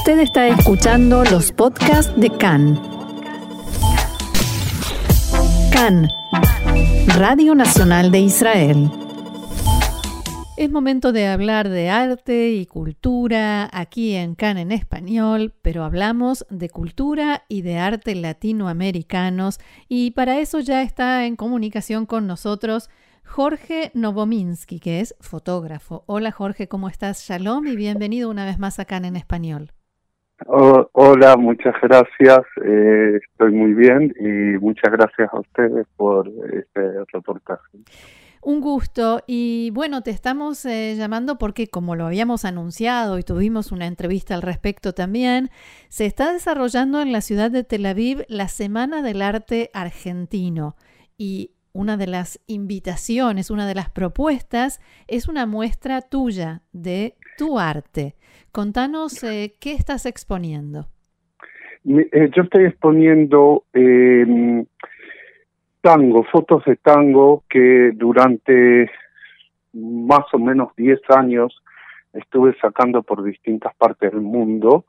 [0.00, 2.80] Usted está escuchando los podcasts de CAN.
[5.70, 6.08] CAN,
[7.18, 8.90] Radio Nacional de Israel.
[10.56, 16.46] Es momento de hablar de arte y cultura aquí en CAN en español, pero hablamos
[16.48, 22.88] de cultura y de arte latinoamericanos y para eso ya está en comunicación con nosotros
[23.22, 26.04] Jorge Novominsky, que es fotógrafo.
[26.06, 27.22] Hola Jorge, ¿cómo estás?
[27.28, 29.72] Shalom y bienvenido una vez más a CAN en español.
[30.46, 32.40] Hola, muchas gracias.
[32.64, 37.78] Eh, estoy muy bien y muchas gracias a ustedes por este reportaje.
[38.42, 43.70] Un gusto y bueno, te estamos eh, llamando porque como lo habíamos anunciado y tuvimos
[43.70, 45.50] una entrevista al respecto también,
[45.90, 50.74] se está desarrollando en la ciudad de Tel Aviv la Semana del Arte Argentino
[51.18, 57.58] y una de las invitaciones, una de las propuestas es una muestra tuya de tu
[57.58, 58.14] arte.
[58.52, 60.86] Contanos eh, qué estás exponiendo.
[61.86, 64.66] Eh, yo estoy exponiendo em,
[65.80, 68.90] tango, fotos de tango que durante
[69.72, 71.62] más o menos 10 años
[72.12, 74.84] estuve sacando por distintas partes del mundo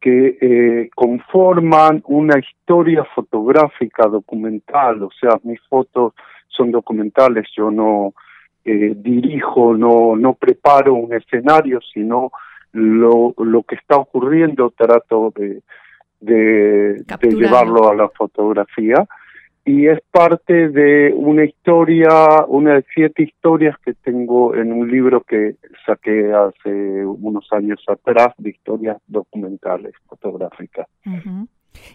[0.00, 6.12] que eh, conforman una historia fotográfica documental, o sea, mis fotos
[6.48, 8.12] son documentales, yo no
[8.64, 12.30] eh, dirijo, no, no preparo un escenario, sino
[12.72, 15.62] lo, lo que está ocurriendo trato de,
[16.20, 19.06] de, de llevarlo a la fotografía
[19.64, 25.22] y es parte de una historia, una de siete historias que tengo en un libro
[25.22, 25.56] que
[25.86, 30.86] saqué hace unos años atrás de historias documentales fotográficas.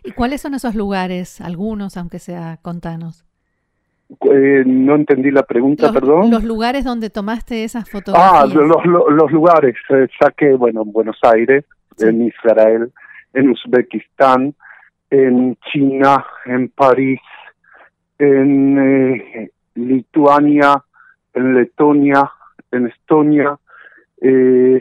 [0.04, 1.42] ¿Y cuáles son esos lugares?
[1.42, 3.23] Algunos, aunque sea, contanos.
[4.10, 6.32] Eh, no entendí la pregunta, perdón.
[6.32, 8.34] Los lugares donde tomaste esas fotografías.
[8.34, 9.76] Ah, los, los, lugares.
[9.90, 11.64] Eh, saqué, bueno, en Buenos Aires,
[12.00, 12.92] en Israel,
[13.34, 14.56] en Uzbekistán,
[15.12, 17.22] en China, en París,
[18.18, 20.83] en eh, Lituania,
[21.36, 22.32] en Letonia,
[22.72, 23.60] en Estonia,
[24.22, 24.80] eh,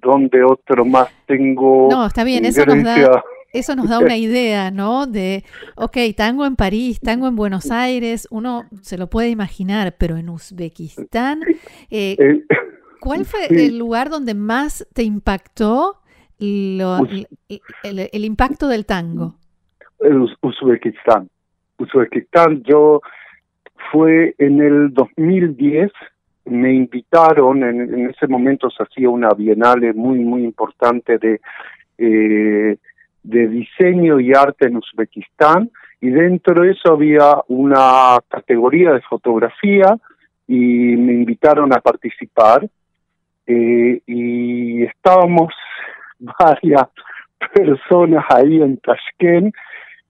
[0.00, 1.88] donde otro más tengo.
[1.90, 3.22] No, está bien, eso nos da.
[3.54, 5.06] Eso nos da una idea, ¿no?
[5.06, 5.44] De,
[5.76, 10.28] ok, tango en París, tango en Buenos Aires, uno se lo puede imaginar, pero en
[10.28, 11.40] Uzbekistán,
[11.88, 12.42] eh,
[13.00, 16.00] ¿cuál fue el lugar donde más te impactó
[16.40, 16.82] el,
[17.84, 19.36] el, impacto del tango?
[20.42, 21.30] Uzbekistán.
[21.78, 23.02] Uzbekistán, yo
[23.92, 25.92] fue en el 2010,
[26.46, 31.40] me invitaron, en, ese momento se hacía una bienal muy, muy importante de,
[31.98, 32.78] eh,
[33.24, 35.70] de diseño y arte en Uzbekistán,
[36.00, 39.96] y dentro de eso había una categoría de fotografía
[40.46, 42.68] y me invitaron a participar
[43.46, 45.54] eh, y estábamos
[46.18, 46.88] varias
[47.54, 49.54] personas ahí en Tashkent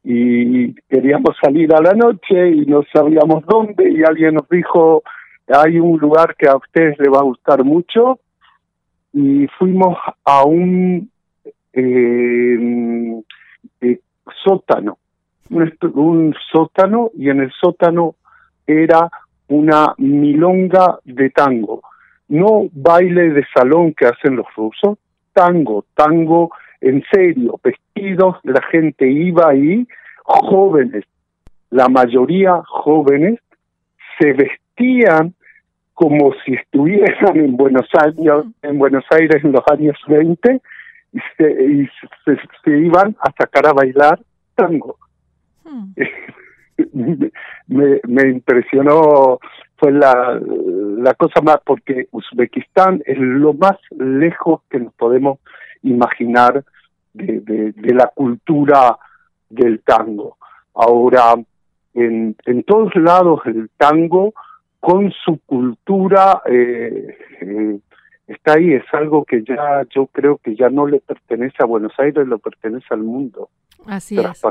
[0.03, 5.03] y queríamos salir a la noche y no sabíamos dónde y alguien nos dijo,
[5.49, 8.19] hay un lugar que a ustedes les va a gustar mucho
[9.13, 11.11] y fuimos a un
[11.75, 13.23] eh,
[13.81, 14.01] eh,
[14.45, 14.99] sótano,
[15.51, 18.15] un, sótano y en el sótano
[18.67, 19.11] era
[19.49, 21.83] una milonga de tango,
[22.29, 24.99] no baile de salón que hacen los rusos,
[25.33, 29.87] tango, tango en serio, vestidos, la gente iba ahí,
[30.23, 31.05] jóvenes,
[31.71, 33.41] la mayoría jóvenes,
[34.19, 35.35] se vestían
[35.93, 40.61] como si estuvieran en Buenos Aires, en Buenos Aires en los años 20
[41.15, 41.87] y
[42.25, 44.21] se, se, iban a sacar a bailar
[44.55, 44.99] tango.
[45.65, 45.93] Hmm.
[47.69, 49.39] me, me impresionó,
[49.77, 50.41] fue la,
[50.99, 55.39] la cosa más, porque Uzbekistán es lo más lejos que nos podemos
[55.83, 56.65] imaginar
[57.13, 58.99] de, de, la cultura
[59.49, 60.37] del tango.
[60.75, 61.35] Ahora,
[61.95, 64.35] en, en todos lados el tango,
[64.81, 67.79] con su cultura, eh, eh,
[68.27, 71.93] está ahí, es algo que ya yo creo que ya no le pertenece a Buenos
[71.99, 73.51] Aires, lo pertenece al mundo.
[73.87, 74.43] Así es.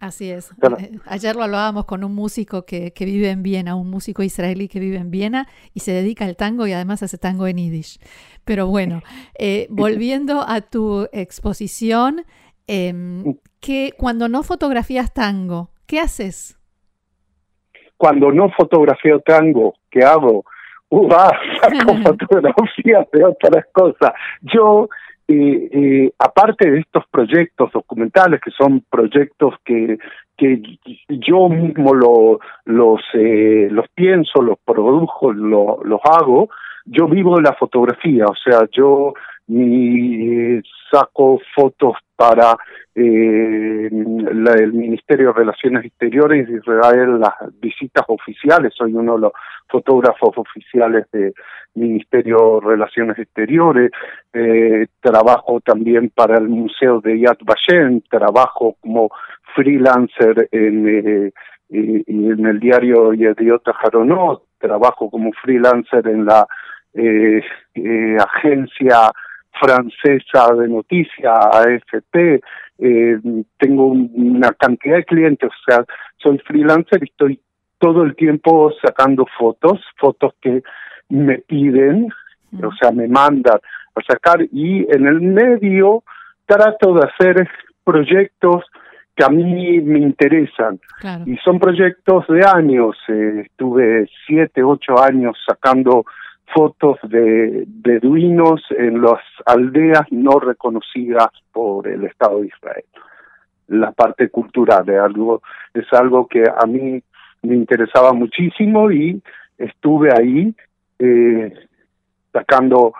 [0.00, 0.50] Así es.
[0.78, 4.66] Eh, ayer lo hablábamos con un músico que, que, vive en Viena, un músico israelí
[4.68, 7.98] que vive en Viena y se dedica al tango y además hace tango en yiddish.
[8.44, 9.02] Pero bueno,
[9.38, 12.22] eh, volviendo a tu exposición,
[12.66, 12.94] eh,
[13.60, 16.58] que cuando no fotografías tango, ¿qué haces?
[17.98, 20.44] Cuando no fotografío tango, ¿qué hago?
[20.94, 24.12] Uh, saco fotografías de otras cosas.
[24.42, 24.90] Yo
[25.26, 29.96] eh, eh, aparte de estos proyectos documentales, que son proyectos que,
[30.36, 30.60] que
[31.08, 36.50] yo mismo lo, los, eh, los pienso, los produjo, lo, los hago,
[36.84, 39.14] yo vivo de la fotografía, o sea, yo
[39.46, 40.60] ni
[40.90, 42.56] saco fotos para
[42.94, 48.74] eh, el Ministerio de Relaciones Exteriores de Israel las visitas oficiales.
[48.76, 49.32] Soy uno de los
[49.72, 51.32] fotógrafos oficiales del
[51.74, 53.90] Ministerio de Relaciones Exteriores.
[54.32, 58.02] Eh, trabajo también para el Museo de Yad Vashem.
[58.02, 59.10] Trabajo como
[59.54, 61.32] freelancer en, eh,
[61.70, 64.44] en el diario Yediota Jaronot.
[64.58, 66.46] Trabajo como freelancer en la
[66.94, 67.40] eh,
[67.74, 69.10] eh, agencia
[69.58, 72.40] francesa de noticias, AFP,
[73.58, 75.84] tengo una cantidad de clientes, o sea,
[76.16, 77.40] soy freelancer y estoy
[77.82, 80.62] todo el tiempo sacando fotos, fotos que
[81.08, 82.06] me piden,
[82.62, 83.58] o sea, me mandan
[83.96, 86.04] a sacar y en el medio
[86.46, 87.48] trato de hacer
[87.82, 88.64] proyectos
[89.16, 90.78] que a mí me interesan.
[91.26, 92.96] Y son proyectos de años.
[93.08, 96.04] Eh, estuve siete, ocho años sacando
[96.54, 102.84] fotos de beduinos en las aldeas no reconocidas por el Estado de Israel.
[103.66, 105.42] La parte cultural de algo
[105.74, 107.02] es algo que a mí
[107.42, 109.22] me interesaba muchísimo y
[109.58, 110.54] estuve ahí
[110.98, 111.52] eh,
[112.32, 112.94] sacando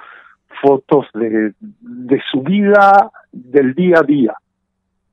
[0.60, 4.34] fotos de, de su vida del día a día,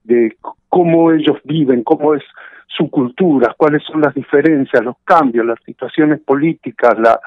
[0.04, 0.36] de
[0.68, 2.24] cómo ellos viven, cómo es
[2.68, 7.20] su cultura, cuáles son las diferencias, los cambios, las situaciones políticas, la,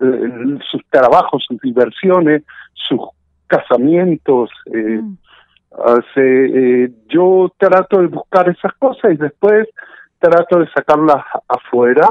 [0.00, 2.42] eh, sus trabajos, sus diversiones,
[2.74, 3.00] sus
[3.46, 4.50] casamientos.
[4.66, 5.16] Eh, mm.
[6.16, 9.68] eh, yo trato de buscar esas cosas y después
[10.18, 12.08] trato de sacarlas afuera.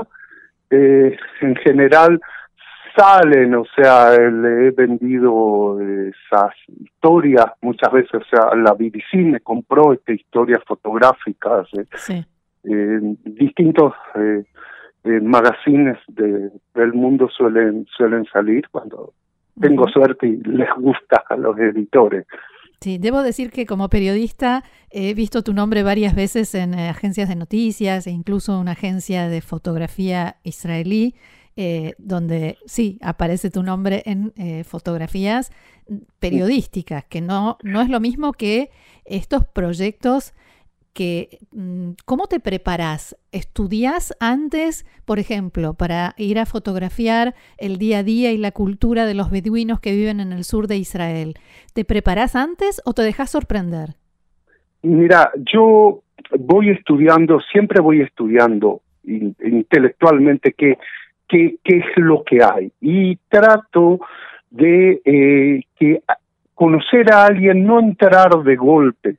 [0.69, 2.19] Eh, en general
[2.95, 9.39] salen, o sea, le he vendido esas historias muchas veces, o sea, la BBC me
[9.39, 12.25] compró estas historias fotográficas, sí.
[12.63, 14.43] distintos eh,
[15.21, 19.13] magazines de, del mundo suelen, suelen salir cuando
[19.59, 22.25] tengo suerte y les gusta a los editores.
[22.79, 27.27] Sí, debo decir que como periodista he visto tu nombre varias veces en eh, agencias
[27.27, 31.15] de noticias e incluso una agencia de fotografía israelí,
[31.55, 35.51] eh, donde sí aparece tu nombre en eh, fotografías
[36.19, 38.69] periodísticas, que no, no es lo mismo que
[39.05, 40.35] estos proyectos
[41.51, 43.15] mm, ¿cómo te preparas?
[43.31, 49.05] ¿Estudias antes, por ejemplo, para ir a fotografiar el día a día y la cultura
[49.05, 51.35] de los beduinos que viven en el sur de Israel?
[51.73, 53.95] ¿Te preparas antes o te dejas sorprender?
[54.81, 56.01] Mira, yo
[56.39, 60.77] voy estudiando, siempre voy estudiando intelectualmente qué,
[61.29, 63.99] es lo que hay y trato
[64.49, 66.01] de eh, que
[66.53, 69.15] conocer a alguien, no entrar de golpe.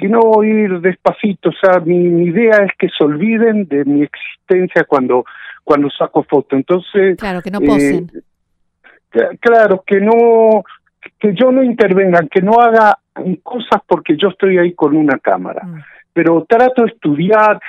[0.00, 1.50] Sino ir despacito.
[1.50, 5.24] O sea, mi, idea es que se olviden de mi existencia cuando,
[5.64, 6.56] cuando saco foto.
[6.56, 7.16] Entonces.
[7.18, 8.10] Claro, que no posen.
[9.14, 10.64] Eh, claro, que no,
[11.18, 12.98] que yo no intervenga, que no haga
[13.42, 15.64] cosas porque yo estoy ahí con una cámara.
[15.64, 15.82] Mm.
[16.12, 17.60] Pero trato de estudiar,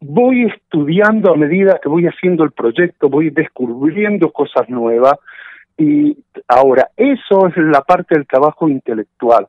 [0.00, 5.14] voy estudiando a medida que voy haciendo el proyecto, voy descubriendo cosas nuevas.
[5.78, 6.16] Y
[6.48, 9.48] ahora, eso es la parte del trabajo intelectual,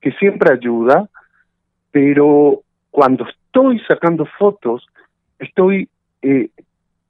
[0.00, 1.08] que siempre ayuda,
[2.00, 2.62] pero
[2.92, 4.86] cuando estoy sacando fotos,
[5.40, 5.88] estoy
[6.22, 6.48] eh,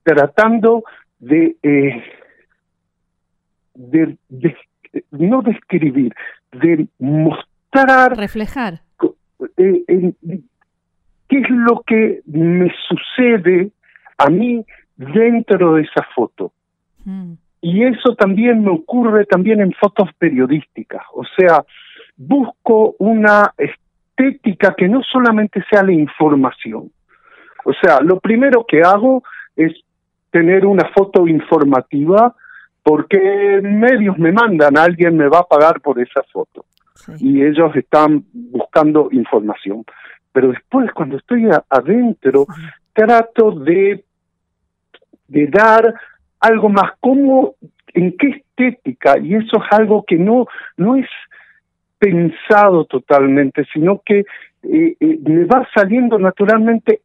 [0.02, 0.82] tratando
[1.18, 2.02] de, eh,
[3.74, 4.56] de, de,
[5.10, 6.14] no describir,
[6.52, 8.80] de mostrar, reflejar,
[9.58, 9.84] eh,
[11.28, 13.72] qué es lo que me sucede
[14.16, 14.64] a mí
[14.96, 16.50] dentro de esa foto.
[17.04, 17.34] Mm.
[17.60, 21.62] Y eso también me ocurre también en fotos periodísticas, o sea,
[22.16, 23.52] busco una
[24.18, 26.90] estética que no solamente sea la información.
[27.64, 29.22] O sea, lo primero que hago
[29.56, 29.72] es
[30.30, 32.34] tener una foto informativa
[32.82, 36.64] porque medios me mandan, alguien me va a pagar por esa foto.
[37.18, 39.84] Y ellos están buscando información.
[40.32, 42.46] Pero después, cuando estoy adentro,
[42.92, 44.04] trato de,
[45.28, 45.94] de dar
[46.40, 47.54] algo más, como,
[47.94, 50.46] en qué estética, y eso es algo que no,
[50.76, 51.06] no es
[51.98, 54.24] pensado totalmente, sino que
[54.62, 57.00] eh, eh, me va saliendo naturalmente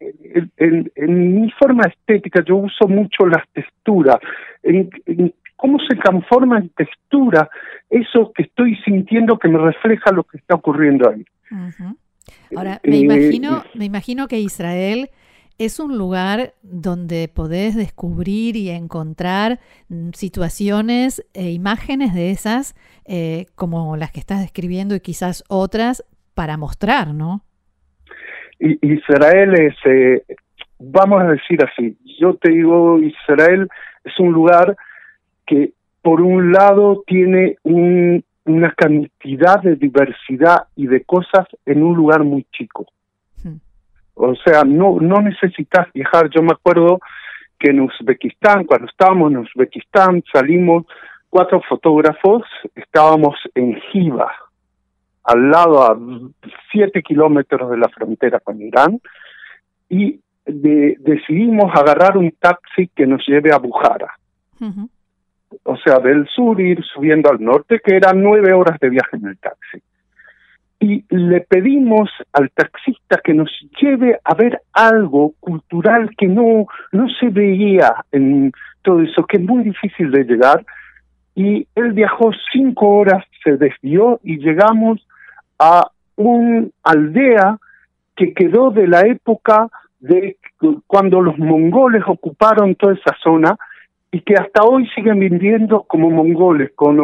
[0.57, 2.43] en, mi forma estética.
[2.43, 4.17] Yo uso mucho las texturas,
[4.63, 4.89] en,
[5.55, 7.49] cómo se conforma en textura
[7.89, 11.25] eso que estoy sintiendo que me refleja lo que está ocurriendo ahí.
[12.55, 15.09] Ahora, me imagino, eh, me imagino que Israel
[15.57, 23.45] es un lugar donde podés descubrir y encontrar mm, situaciones e imágenes de esas, eh,
[23.55, 27.41] como las que estás describiendo y quizás otras, para mostrar, ¿no?
[28.59, 30.23] Israel es, eh,
[30.79, 33.67] vamos a decir así, yo te digo, Israel
[34.03, 34.75] es un lugar
[35.45, 41.95] que por un lado tiene un, una cantidad de diversidad y de cosas en un
[41.95, 42.85] lugar muy chico.
[44.15, 46.29] O sea, no, no necesitas viajar.
[46.29, 46.99] Yo me acuerdo
[47.59, 50.85] que en Uzbekistán, cuando estábamos en Uzbekistán, salimos
[51.29, 52.43] cuatro fotógrafos,
[52.75, 54.31] estábamos en Jiva,
[55.23, 55.97] al lado a
[56.71, 58.99] siete kilómetros de la frontera con Irán,
[59.89, 64.13] y decidimos agarrar un taxi que nos lleve a Bujara.
[65.63, 69.27] O sea, del sur ir subiendo al norte, que eran nueve horas de viaje en
[69.27, 69.81] el taxi.
[70.83, 73.49] Y le pedimos al taxista que nos
[73.79, 79.43] lleve a ver algo cultural que no, no se veía en todo eso, que es
[79.43, 80.65] muy difícil de llegar.
[81.35, 85.07] Y él viajó cinco horas, se desvió y llegamos
[85.57, 85.87] a
[86.17, 87.57] una aldea
[88.17, 89.69] que quedó de la época
[90.01, 90.35] de
[90.85, 93.55] cuando los mongoles ocuparon toda esa zona
[94.13, 96.99] y que hasta hoy siguen viviendo como mongoles, con,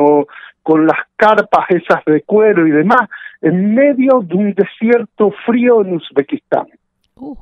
[0.61, 3.09] con las carpas esas de cuero y demás,
[3.41, 6.67] en medio de un desierto frío en Uzbekistán.
[7.15, 7.35] Uh.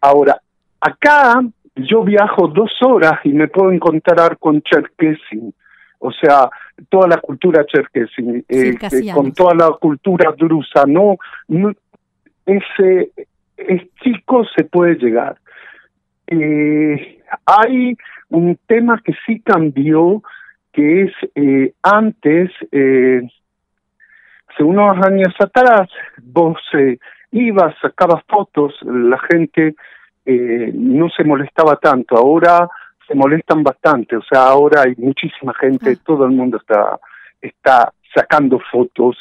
[0.00, 0.40] Ahora,
[0.80, 1.42] acá
[1.74, 5.52] yo viajo dos horas y me puedo encontrar con Cherkessin,
[5.98, 6.48] o sea,
[6.88, 11.16] toda la cultura cherkessin, eh, eh, con toda la cultura drusa, no,
[11.48, 11.72] no
[12.46, 13.10] ese
[13.56, 15.36] es chico se puede llegar.
[16.30, 17.96] Eh, hay
[18.28, 20.22] un tema que sí cambió,
[20.72, 23.22] que es eh, antes, eh,
[24.48, 25.88] hace unos años atrás,
[26.22, 26.98] vos eh,
[27.32, 29.74] ibas, sacabas fotos, la gente
[30.26, 32.68] eh, no se molestaba tanto, ahora
[33.06, 36.02] se molestan bastante, o sea, ahora hay muchísima gente, ah.
[36.04, 36.98] todo el mundo está,
[37.40, 39.16] está sacando fotos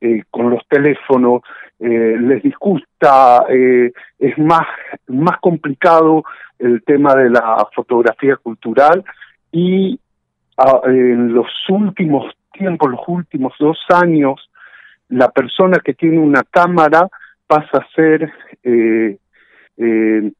[0.00, 1.42] eh, con los teléfonos,
[1.80, 4.66] eh, les disgusta, eh, es más,
[5.06, 6.24] más complicado
[6.58, 9.04] el tema de la fotografía cultural
[9.52, 9.98] y
[10.84, 14.50] en los últimos tiempos, los últimos dos años,
[15.08, 17.08] la persona que tiene una cámara
[17.46, 18.32] pasa a ser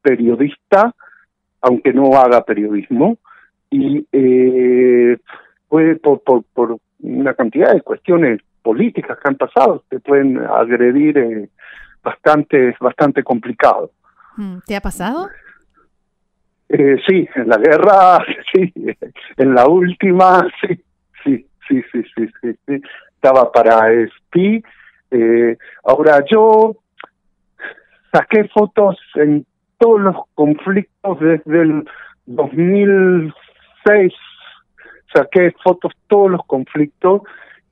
[0.01, 0.93] periodista,
[1.61, 3.17] aunque no haga periodismo,
[3.69, 4.05] y
[5.69, 11.17] puede por, por, por una cantidad de cuestiones políticas que han pasado te pueden agredir
[11.17, 11.49] eh,
[12.03, 13.91] bastante, bastante complicado.
[14.37, 15.29] Mm, ¿Te ha pasado?
[16.69, 18.19] Eh, sí, en la guerra,
[18.53, 18.71] sí,
[19.37, 20.83] en la última, sí,
[21.23, 22.81] sí, sí, sí, sí, sí,
[23.15, 24.63] estaba para SPI.
[25.11, 26.75] Eh, ahora yo
[28.13, 29.45] saqué fotos en
[29.79, 31.89] todos los conflictos desde el
[32.27, 34.13] 2006,
[35.11, 37.23] saqué fotos todos los conflictos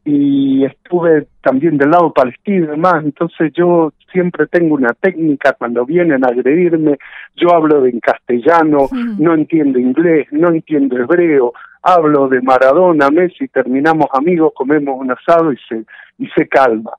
[0.09, 5.85] y estuve también del lado palestino y demás, entonces yo siempre tengo una técnica cuando
[5.85, 6.97] vienen a agredirme,
[7.35, 8.87] yo hablo en castellano,
[9.19, 15.51] no entiendo inglés, no entiendo hebreo, hablo de Maradona, Messi, terminamos amigos, comemos un asado
[15.51, 15.83] y se
[16.17, 16.93] y se calma.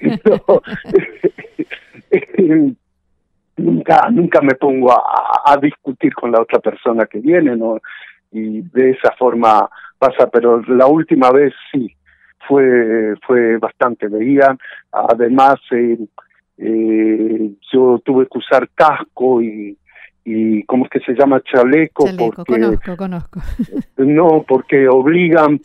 [3.56, 7.78] nunca nunca me pongo a, a, discutir con la otra persona que viene, ¿no?
[8.32, 11.94] Y de esa forma pasa, pero la última vez sí,
[12.48, 14.58] fue fue bastante veían
[14.90, 15.98] además eh,
[16.58, 19.76] eh, yo tuve que usar casco y
[20.24, 23.40] y cómo es que se llama chaleco, chaleco conozco conozco.
[23.96, 25.60] No porque obligan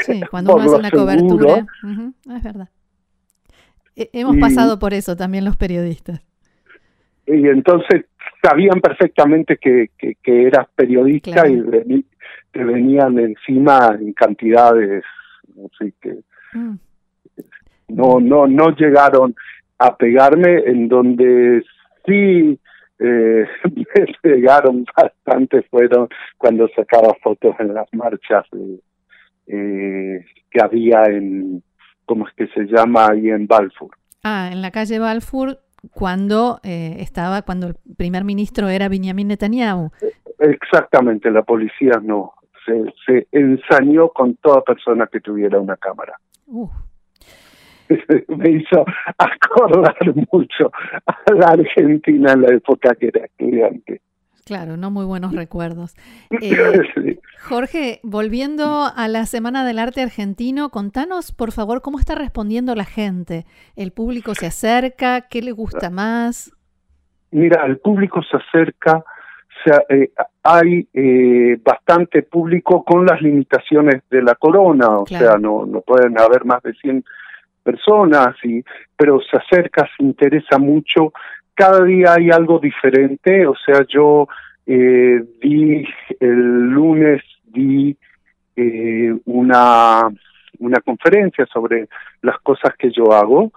[0.00, 1.66] sí, cuando uno hace una cobertura.
[2.34, 2.68] Es verdad.
[3.94, 6.20] Hemos pasado por eso también los periodistas.
[7.26, 8.06] Y entonces
[8.42, 12.04] sabían perfectamente que, que, eras periodista y
[12.50, 15.04] te venían encima en cantidades
[15.66, 16.18] así que
[16.52, 16.74] mm.
[17.88, 19.34] no no no llegaron
[19.78, 21.64] a pegarme en donde
[22.06, 22.58] sí
[22.98, 28.46] eh, me pegaron bastante fueron cuando sacaba fotos en las marchas
[29.46, 31.62] eh, que había en
[32.04, 33.90] cómo es que se llama ahí en Balfour.
[34.22, 35.58] Ah en la calle Balfour
[35.92, 39.90] cuando eh, estaba cuando el primer ministro era Benjamin Netanyahu.
[40.38, 46.18] Exactamente la policía no se, ensañó con toda persona que tuviera una cámara.
[48.28, 48.84] Me hizo
[49.18, 49.96] acordar
[50.30, 50.70] mucho
[51.06, 54.00] a la Argentina en la época que era estudiante.
[54.44, 55.94] Claro, no muy buenos recuerdos.
[56.42, 62.74] Eh, Jorge, volviendo a la Semana del Arte Argentino, contanos, por favor, cómo está respondiendo
[62.74, 63.46] la gente.
[63.76, 65.22] ¿El público se acerca?
[65.28, 66.52] ¿Qué le gusta más?
[67.30, 69.04] Mira, el público se acerca
[69.64, 70.10] sea, eh,
[70.42, 76.18] hay eh, bastante público con las limitaciones de la corona, o sea, no, no pueden
[76.18, 77.04] haber más de 100
[77.62, 78.62] personas, y,
[78.96, 81.12] pero se acerca, se interesa mucho,
[81.54, 84.28] cada día hay algo diferente, o sea, yo
[84.66, 85.84] eh, di
[86.20, 87.96] el lunes di
[88.56, 90.08] eh, una
[90.60, 91.88] una conferencia sobre
[92.22, 93.50] las cosas que yo hago.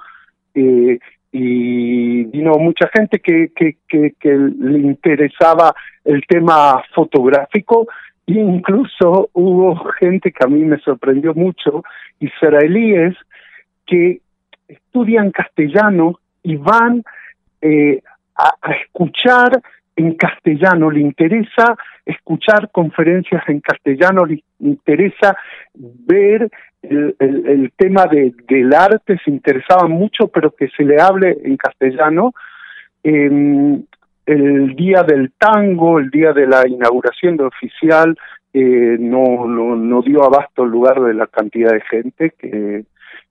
[0.55, 1.00] Eh,
[1.35, 5.73] y vino mucha gente que, que, que, le interesaba
[6.05, 7.87] el tema fotográfico
[8.27, 11.83] e incluso hubo gente que a mí me sorprendió mucho,
[12.19, 13.15] israelíes
[13.87, 14.21] que
[14.67, 17.03] estudian castellano y van
[17.61, 18.03] eh,
[18.35, 19.59] a, escuchar
[19.95, 25.38] en castellano, le interesa escuchar conferencias en castellano, le interesa
[25.73, 26.50] ver
[26.81, 31.57] el, el, tema de, del arte, se interesaba mucho, pero que se le hable en
[31.57, 32.33] castellano.
[33.03, 38.17] el día del tango, el día de la inauguración de oficial,
[38.53, 42.85] eh, no, no, no, dio abasto el lugar de la cantidad de gente que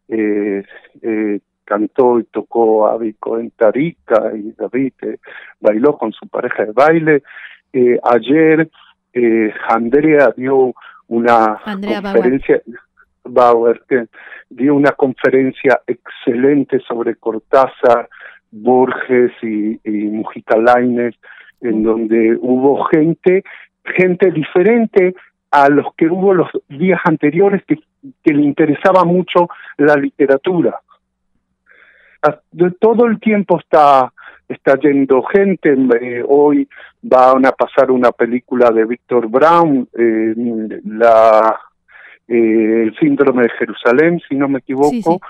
[0.08, 0.64] eh,
[1.02, 1.40] eh,
[1.72, 5.16] cantó y tocó Abico en Tarica y David eh,
[5.58, 7.22] bailó con su pareja de baile.
[7.72, 8.68] Eh, ayer
[9.14, 10.74] eh, Andrea dio
[11.08, 12.60] una conferencia,
[13.24, 14.06] Bauer, que
[14.50, 18.10] dio una conferencia excelente sobre Cortázar,
[18.50, 21.14] Borges y, y Mujica Lainez,
[21.62, 23.44] en donde hubo gente,
[23.96, 25.14] gente diferente
[25.50, 27.76] a los que hubo los días anteriores que,
[28.22, 29.48] que le interesaba mucho
[29.78, 30.78] la literatura
[32.80, 34.12] todo el tiempo está
[34.52, 35.74] está yendo gente.
[36.00, 36.68] Eh, hoy
[37.02, 40.34] van a pasar una película de Víctor Brown, eh,
[40.84, 41.58] la
[42.28, 45.20] eh, el síndrome de Jerusalén, si no me equivoco.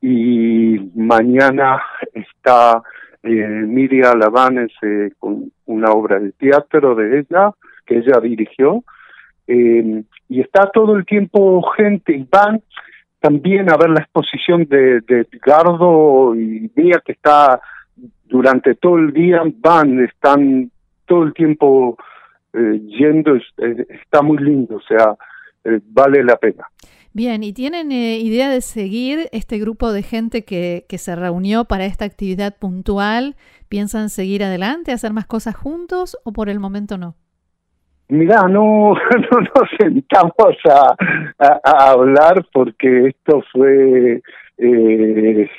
[0.00, 1.82] Y mañana
[2.12, 2.82] está
[3.22, 4.72] eh, Miriam Lavanes
[5.18, 7.52] con una obra de teatro de ella
[7.86, 8.84] que ella dirigió.
[9.46, 12.62] y está todo el tiempo gente y van
[13.24, 17.58] también a ver la exposición de, de Edgardo y mía que está
[18.26, 20.70] durante todo el día, van, están
[21.06, 21.96] todo el tiempo
[22.52, 25.16] eh, yendo, eh, está muy lindo, o sea,
[25.64, 26.66] eh, vale la pena.
[27.14, 31.86] Bien, ¿y tienen idea de seguir este grupo de gente que, que se reunió para
[31.86, 33.36] esta actividad puntual?
[33.70, 37.16] ¿Piensan seguir adelante, hacer más cosas juntos o por el momento no?
[38.08, 38.94] Mirá, no,
[39.30, 40.94] no nos sentamos a,
[41.38, 44.20] a, hablar porque esto fue
[44.58, 45.50] eh,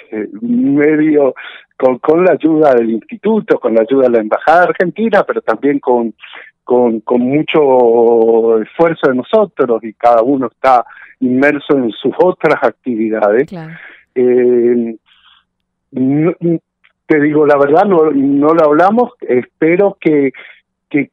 [0.41, 1.33] medio
[1.77, 5.79] con, con la ayuda del instituto, con la ayuda de la Embajada Argentina, pero también
[5.79, 6.13] con,
[6.63, 10.85] con, con mucho esfuerzo de nosotros y cada uno está
[11.19, 13.49] inmerso en sus otras actividades.
[14.13, 14.95] Eh,
[17.07, 20.31] te digo la verdad, no, no lo hablamos, espero que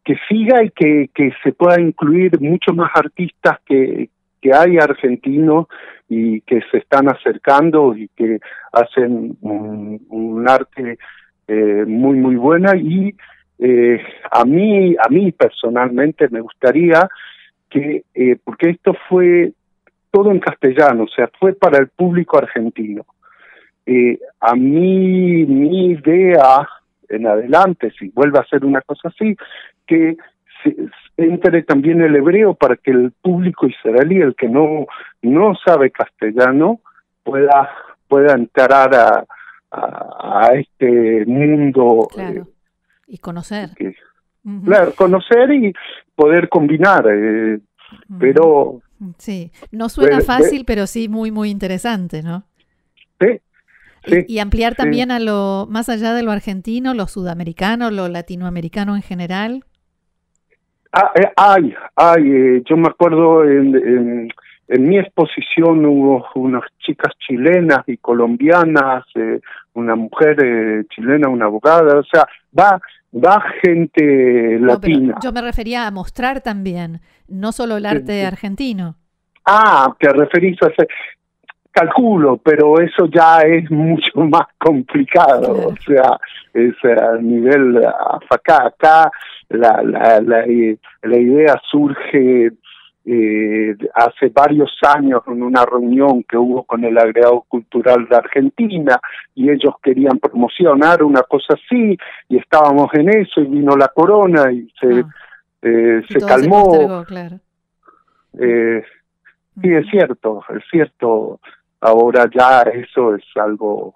[0.05, 4.09] que, siga y que, que se pueda incluir muchos más artistas que,
[4.41, 5.67] que hay argentinos
[6.09, 8.39] y que se están acercando y que
[8.73, 10.99] hacen un, arte
[11.49, 12.77] eh, muy muy buena.
[12.77, 13.15] Y
[13.59, 17.09] eh, a mí a mí personalmente me gustaría
[17.71, 19.53] que eh, porque esto fue
[20.11, 23.05] todo en castellano o sea fue para el público argentino.
[23.87, 26.69] Eh, a mí mi idea
[27.13, 29.37] en adelante, si vuelve a ser una cosa así,
[29.87, 30.17] que
[31.17, 34.87] entre también el hebreo para que el público israelí, el que no,
[35.23, 36.81] no sabe castellano,
[37.23, 37.71] pueda,
[38.09, 39.25] pueda entrar a,
[39.71, 42.09] a, este mundo.
[42.13, 42.49] Claro.
[43.07, 43.71] y conocer.
[44.65, 45.73] Claro, conocer y
[46.15, 47.07] poder combinar.
[47.09, 47.61] Eh,
[48.19, 48.81] Pero.
[49.19, 52.45] Sí, no suena fácil, pero sí muy, muy interesante, ¿no?
[53.21, 53.41] Sí,
[54.07, 59.03] y, ampliar también a lo más allá de lo argentino, lo sudamericano, lo latinoamericano en
[59.03, 59.65] general.
[60.93, 64.29] Ah, eh, ay, ay, eh, yo me acuerdo en,
[64.69, 69.41] en, mi exposición hubo unas chicas chilenas y colombianas, eh,
[69.75, 70.37] una mujer
[70.95, 72.27] chilena, una abogada, o sea,
[72.59, 72.81] va
[73.15, 75.17] va gente latina.
[75.23, 78.97] yo me refería a mostrar también, no solo el arte argentino.
[79.45, 80.87] Ah, te referís a ese
[81.73, 86.19] calculo, pero eso ya es mucho más complicado, o sea,
[86.55, 87.85] es a nivel
[88.31, 89.11] acá, acá
[89.49, 90.45] la, la, la,
[91.03, 92.53] la idea surge
[93.05, 99.01] eh, hace varios años en una reunión que hubo con el agregado cultural de Argentina
[99.35, 101.97] y ellos querían promocionar una cosa así
[102.29, 105.09] y estábamos en eso y vino la corona y se, ah.
[105.63, 107.05] eh, se calmó.
[107.05, 107.41] claro.
[108.39, 108.85] eh,
[109.61, 111.41] sí, es cierto, es cierto
[111.83, 113.95] ahora ya eso es algo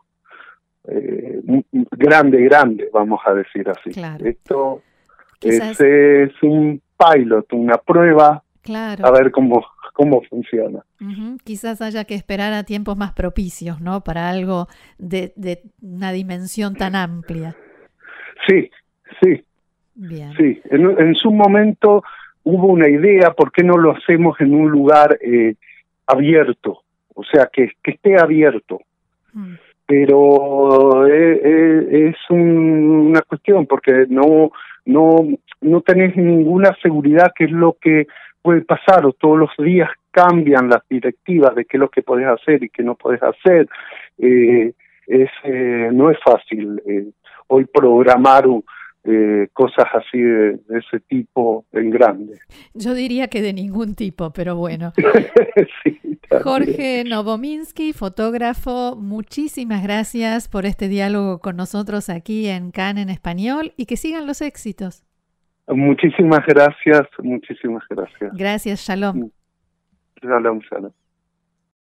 [0.88, 1.40] eh,
[1.92, 3.90] grande, grande, vamos a decir así.
[4.24, 4.82] Esto
[5.40, 10.84] es, un pilot, una prueba, a ver cómo, cómo funciona.
[11.44, 14.02] Quizás haya que esperar a tiempos más propicios, ¿no?
[14.02, 14.66] Para algo
[14.98, 17.56] de, de una dimensión tan amplia.
[18.46, 18.70] Sí,
[19.22, 19.42] sí.
[19.94, 20.34] Bien.
[20.36, 22.02] Sí, en, en su momento
[22.42, 25.54] hubo una idea, ¿por qué no lo hacemos en un lugar eh,
[26.06, 26.82] abierto,
[27.16, 28.80] o sea, que, que esté abierto.
[29.32, 29.54] Mm.
[29.86, 34.50] Pero eh, eh, es, una cuestión porque no,
[34.84, 35.16] no,
[35.60, 38.06] no tenés ninguna seguridad que es lo que
[38.42, 42.26] puede pasar o todos los días cambian las directivas de qué es lo que podés
[42.26, 43.68] hacer y qué no podés hacer.
[44.18, 44.72] Eh,
[45.06, 45.30] es,
[45.92, 46.82] no es fácil
[47.46, 48.64] hoy programar un,
[49.06, 52.38] eh, cosas así de, ese tipo en grande.
[52.74, 54.92] Yo diría que de ningún tipo, pero bueno.
[56.42, 63.72] Jorge Novominsky, fotógrafo, muchísimas gracias por este diálogo con nosotros aquí en CAN en español
[63.76, 65.04] y que sigan los éxitos.
[65.68, 68.32] Muchísimas gracias, muchísimas gracias.
[68.34, 69.30] Gracias, shalom.
[70.22, 70.92] Shalom, shalom.